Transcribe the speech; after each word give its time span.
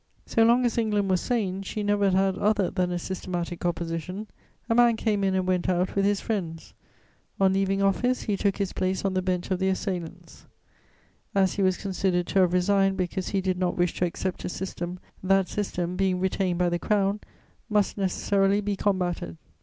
So 0.25 0.43
long 0.43 0.65
as 0.65 0.79
England 0.79 1.11
was 1.11 1.21
sane, 1.21 1.61
she 1.61 1.83
never 1.83 2.09
had 2.09 2.35
other 2.35 2.71
than 2.71 2.91
a 2.91 2.97
systematic 2.97 3.63
Opposition: 3.67 4.25
a 4.67 4.73
man 4.73 4.95
came 4.97 5.23
in 5.23 5.35
and 5.35 5.45
went 5.45 5.69
out 5.69 5.93
with 5.95 6.05
his 6.05 6.19
friends; 6.19 6.73
on 7.39 7.53
leaving 7.53 7.83
office, 7.83 8.23
he 8.23 8.35
took 8.35 8.57
his 8.57 8.73
place 8.73 9.05
on 9.05 9.13
the 9.13 9.21
bench 9.21 9.51
of 9.51 9.59
the 9.59 9.69
assailants. 9.69 10.47
As 11.35 11.53
he 11.53 11.61
was 11.61 11.77
considered 11.77 12.25
to 12.29 12.39
have 12.39 12.53
resigned 12.53 12.97
because 12.97 13.27
he 13.29 13.41
did 13.41 13.59
not 13.59 13.77
wish 13.77 13.93
to 13.99 14.05
accept 14.05 14.43
a 14.43 14.49
system, 14.49 14.97
that 15.21 15.47
system, 15.47 15.95
being 15.97 16.19
retained 16.19 16.57
by 16.57 16.69
the 16.69 16.79
Crown, 16.79 17.19
must 17.69 17.95
necessarily 17.95 18.59
be 18.59 18.75
combated. 18.75 19.37